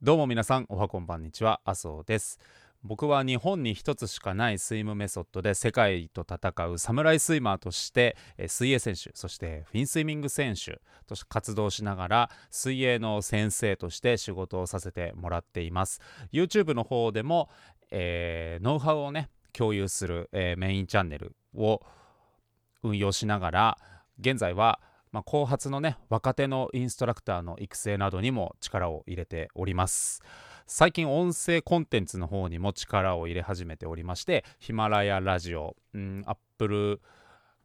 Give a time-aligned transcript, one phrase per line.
[0.00, 1.60] どうも皆さんおはこんばんにちは。
[1.64, 2.38] 麻生です。
[2.84, 8.16] 僕は日本に一つしかないスイムメソッドで世界と戦うサムライスイマーとして
[8.46, 16.00] 水泳選手そしてフィンスイミング選手として活動しながら水泳の先生として仕事をさせてもらっています。
[16.32, 17.50] YouTube の方でも、
[17.90, 21.82] えー、ノウハウをね共有する、えー、メインチャンネルを
[22.84, 23.78] 運用しながら
[24.20, 24.78] 現在は
[25.12, 30.22] まあ、後発のね若手のインストラクターの育成などにも力を入れております
[30.66, 37.00] 最近音声コンテンツの方にも力を入れ始めておりましてヒマラヤラジオ、うん、アップル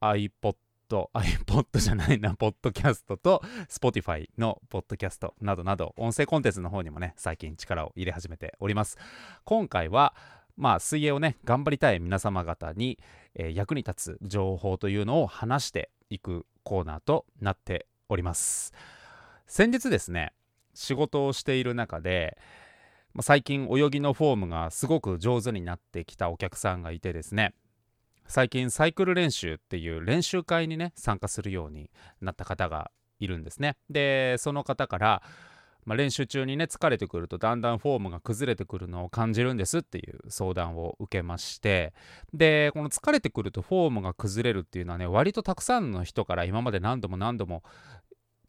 [0.00, 0.56] iPod
[0.90, 8.98] iPod じゃないな、ポッドキャストと Spotify のポッドキャストなどなど、音声コンテンツの方にもね、最近力を入れ始めております。
[9.44, 10.14] 今回は、
[10.56, 12.98] まあ、水泳をね、頑張りたい皆様方に、
[13.34, 18.72] えー、役に立つ情報というのを話していくコーナーとなっております。
[19.46, 20.32] 先日ですね
[20.74, 22.36] 仕事をしている中で
[23.20, 27.54] 最近泳ぎのフォームがすごく上手になってきたお客さんがいてですね
[28.26, 33.76] 最近サイクル練習っていう練習会にね参加するようになった方がいるんですね。
[33.90, 35.22] でその方から
[35.84, 41.92] まあ、練習中にね疲れてくるとだんだんフォームが崩れてくるのを感じるんですっていう相談を受けまして
[42.32, 47.62] でこの疲れてくるとフォームが崩れるっていうのはね割とたくさんの人から今まで何度も何度も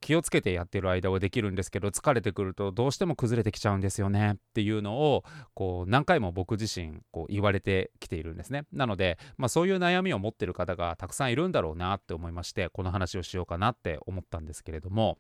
[0.06, 5.24] 気をつけてやってる間はできるんですけど疲れてくるとどうしても崩れてきちゃうんですよねっていうのを
[5.56, 8.66] こう何回も僕自身こう言われてきているんですね。
[8.72, 15.18] なので、まあ、そういう悩みを持ってる方がたくさんいるんだろうなって思いましてこの話をしようかなって思ったんですけれども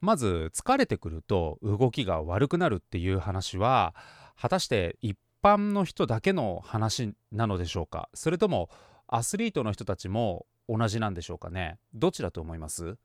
[0.00, 3.94] まず疲れてくると動きが悪くなるっていう話は
[4.40, 8.08] 果たして一般の人だけの話なのでしょうか？
[8.14, 8.68] それとも
[9.06, 11.78] アスリートの人たちも同じなんでしょうかね？
[11.94, 12.96] どちらと思います？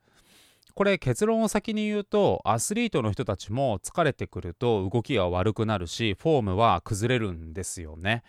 [0.74, 8.24] これ結論を先に言うとアスリートの人たちも疲れてくると動きが悪くなるしフォームは崩れるんですよね。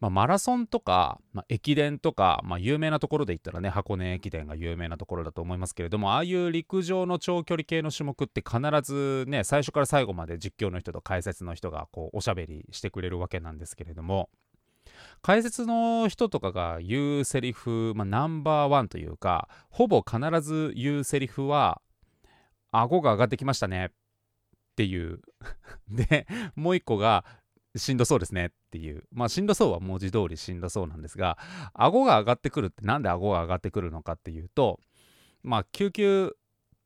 [0.00, 14.30] まあ、マラソンとか、まあ、駅伝とか、まあ、有名なところで言ったらね箱根駅伝が有名なところだと思いますけれどもああいう陸上の長距離系の種目って必ずね最初から最後まで実況の人と解説の人がこうおしゃべりしてくれるわけなんですけれども
[15.20, 21.82] 解説の人とかが言うセリフ、まあ、ナンバーワンというかほぼ必ず言うセリフは
[22.72, 23.90] 顎が上がってきましたねっ
[24.76, 25.20] ていう。
[25.90, 27.24] でもう一個が
[27.76, 29.04] しんどそうですねっていう。
[29.12, 31.38] まあ、しんどそうは文字通りしんどそうなんですが、
[31.74, 34.80] 顎が上がってくるってなんで顎が上がってくるのかっていうと、
[35.42, 36.36] まあ、救急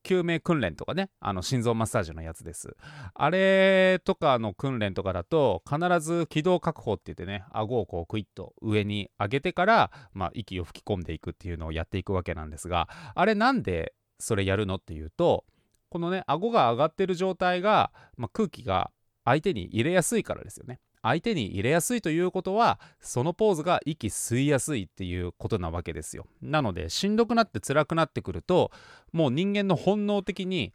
[0.04, 2.76] 救命訓練とかね、あの心臓マッサージのやつです。
[3.14, 15.44] あれとかの訓練とかだと、必ず気道確保って言ってね、顎をこうクイッと上に上げてから、まあ、息を吹き込んでいくっていうのをやっていくわけなんですが、あれなんでそれやるのっていうと、
[15.88, 18.90] このね、顎が上がってる状態が、まあ、空気が
[19.24, 20.80] 相手に入れやすいからですよね。
[21.04, 28.72] 相手に入れやすいということはそのポーズが息吸いやすいっていうことなわけですよなのでしんどくなって辛くなってくると
[29.12, 30.72] もう人間の本能的に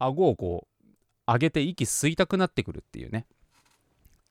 [0.00, 3.26] 顎をこう上げて息吸いたくなってくるっていうね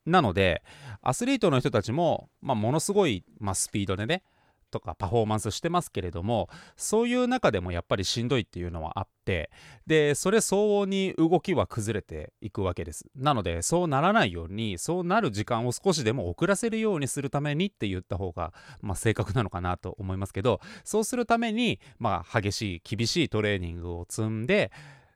[0.06, 0.64] なので
[1.02, 4.24] アスリートの人たちも、まあ、ものすごい、まあ、スピードでね
[4.70, 9.50] とかパフォーマンスしてますけれどもそういう中でもやっぱりしんどいっていうのはあって
[9.86, 13.06] でそれ相応に動きは崩れていくわけです。
[13.16, 24.72] なのでそうならないようにそうなる時間を少しでも遅らせるようにするためにって言った方が、まあ、正確なのかなと思いますけどそうするために、まあ、激しい厳しいトレーニングを積んで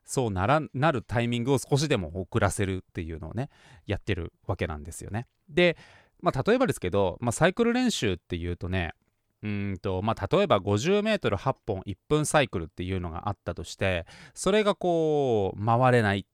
[0.06, 3.50] そうならなるタイミングを少しでも遅らせるっていうのをね
[3.86, 5.28] やってるわけなんですよね。
[5.50, 5.78] で
[6.22, 8.92] まあ、例えばですけど、まあ、サイクル練習っていうとね
[9.44, 16.28] うんとまあ、例えば 50m8 本1分サイクルっていうのがあったとしてそれがこう回れない、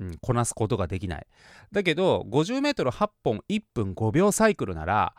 [0.00, 1.26] うん、こなすことができない。
[1.72, 5.14] だけど 50m8 本1分5秒サイクルなら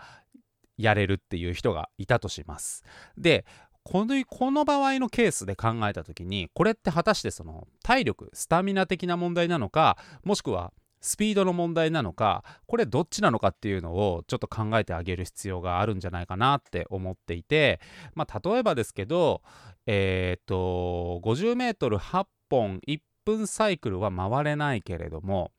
[0.78, 2.84] やれるっていう人がいたとします。
[3.18, 3.46] で
[3.84, 10.74] このこの場合のケースで考えた時にこれって果たしてその体力スタミナ的な問題なのかもしくは
[11.08, 17.80] スピードの問題なのかこれどっちなのかっていうのをちょっと考えてあげる必要があるんじゃないかなって思っていて
[18.14, 19.42] まあ例えばですけど
[19.86, 25.52] えっ、と 50m8 本1分サイクルは回れないけれども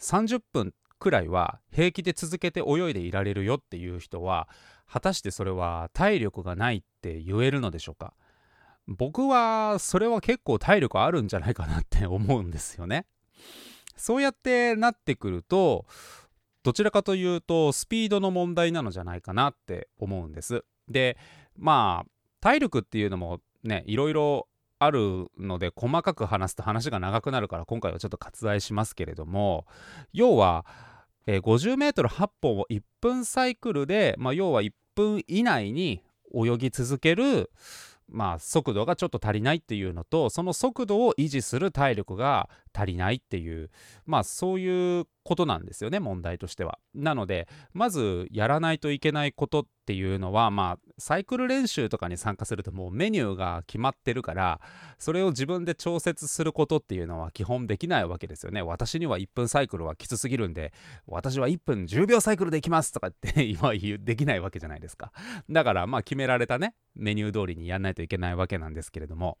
[0.00, 4.48] 30分くらいは平気で続けて泳いでいられるよっていう人は
[4.90, 8.14] 果たしてそれは体力がないって言えるのでしょうか？
[8.86, 13.06] 僕はそれは結構体力あるんじゃないかなって思うんですよね。
[14.02, 15.86] そうやってなってくると
[16.64, 20.64] どちらかというとスピードの問題なのじゃないかなって思うんです。
[20.88, 21.16] で
[21.56, 22.10] まあ
[22.40, 24.48] 体力っていうのもねいろいろ
[24.80, 29.66] あるので細かく話すと話が長くなるから今回はちょっと割愛しますけれども
[30.12, 30.66] 要は、
[31.28, 36.02] えー、50m8 本を1分サイクルで、まあ、要は1分以内に
[36.34, 37.50] 泳ぎ続ける
[38.12, 43.70] まあ、速度がちょっと足りないっていうのとその速度を維持する体力が足りないっていう
[44.06, 46.78] まあそういうことなんですよね問題としては。
[46.94, 54.60] なのでまずやらないといけないことっていうのはまあサイクル練習とかに参加するともうメニューが決まってるから
[54.98, 58.62] それを自分で調節することっていうのは基本できないわけですよね。
[58.62, 60.72] 私には1分サイクルはきつすぎるんで
[61.06, 65.12] 私は1分10秒サイクルでいきますとかって 今できないわけじゃないですか。
[65.48, 69.38] だからまあ決められたねメニュー通りにやんないといけないわけなんですけれども。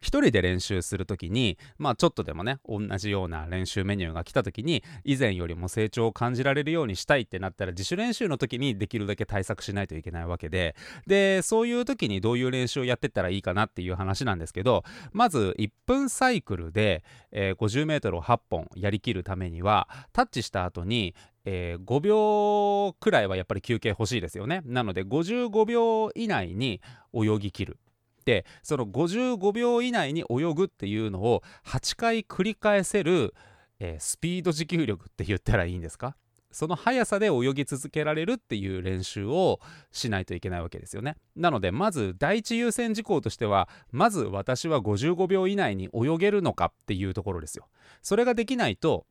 [0.00, 10.74] 1人で練習する時にまあちょっとでもね同じような練習メニューが来た時に以前よりも成長を感じられるようにしたいってなったら自主練習の時にできるだけ対策しないといけないわけで
[11.06, 21.14] でそういう時にどういう練習をやってったらいいかなっていう話なんですけどまず1分サイクルで、えー、50m を8本やりきるためにはタッチした後に
[21.44, 24.62] えー、5秒くらいはやっぱり休憩欲しいですよね。
[24.64, 26.80] なので55秒以内に
[27.12, 27.78] 泳ぎきる
[28.22, 33.34] ってその55秒以内に泳ぐっていうのを8回繰り返せる、
[33.80, 36.16] えー、スピード持久力って言ったらいいんですか？
[36.52, 39.58] その速さで泳ぎ続けられるっていう練習を
[39.90, 41.16] しないといけないわけですよね。
[41.34, 47.68] なのでまず第一優先事項としてはまず私は55秒以内に泳げるのかっていうところですよ。
[48.02, 49.06] それができないと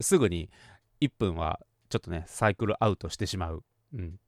[0.00, 0.50] すぐに
[1.00, 3.62] 1分はちょっとねサイクルアウトしてしまう。
[3.94, 4.18] うん、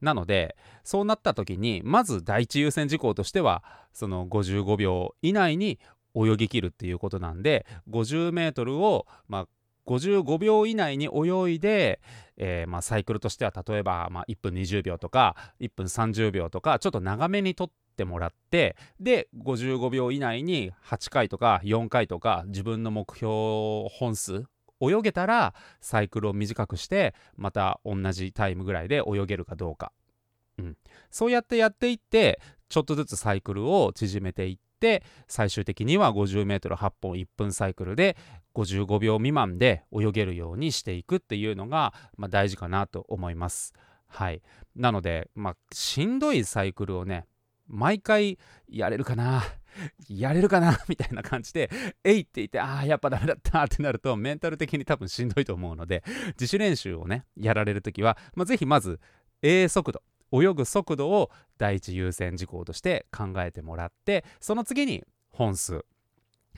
[0.00, 5.78] なのでそうなった時にまず第一優先事項としてはその55秒以内に
[6.14, 9.48] 泳ぎきるっていうことなんで 50m を、まあ、
[9.86, 12.00] 55秒以内に泳いで、
[12.36, 24.44] えー、まあ、サイクルとしては例えば、まあ、1分20秒とか1分30秒とかちょっと長めにとってもらってで55秒以内に8回とか4回とか自分の目標本数
[24.90, 29.92] 泳げたらサイクルを短くしてまた同じタイムぐらいで泳げるかどうか、
[30.58, 30.76] うん、
[31.10, 38.16] そうやってやっていってちょっとずつサイクルを縮めていって最終的には 50m8 本1分サイクルで
[38.54, 43.72] 55秒未満で泳げるようにしていくっていうのが、まあ、大事かなと思います。
[44.06, 44.42] はい、
[44.76, 47.26] なので、まあ、しんどいサイクルをね
[47.66, 48.38] 毎回
[48.68, 49.42] やれるかな。
[50.08, 50.78] やれるかな？
[50.88, 51.70] みたいな感じで、
[52.04, 59.00] えいって言って、ああ、やっぱダメだったってなると、メンタル的に多分しんどいと思うので、自主練習をね、やられるときは、まあ、ぜひまず、
[59.42, 65.84] A 速度、泳ぐ速度を第一優先事項として考えてもらって、その次に本数。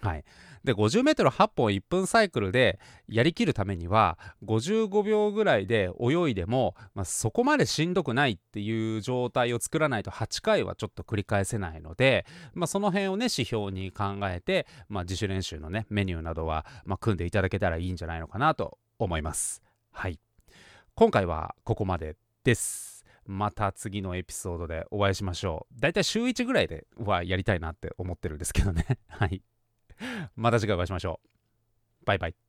[0.02, 0.24] はい。
[0.64, 19.62] で 50m8 本1分サイクルでやりきるためには55秒ぐらいで泳いでも、まあ、そこまでしんどくないっていう状態を作らないと8回はちょっと繰り返せないので、まあ、その辺をね指標に考えて、まあ、自主練習のねメニューなどは、ま組んでいただけたらいいんじゃないのかなと思います。
[19.92, 20.18] はい
[20.98, 23.04] 今回はここまでです。
[23.26, 25.80] また次のエピソードでお会いしましょう。
[25.80, 28.86] だいたい週1ぐらいではやりたいなって思ってるんですけどね。
[29.08, 29.42] はい。
[30.36, 32.04] また次回お会いしましょう。
[32.04, 32.45] バイバイ。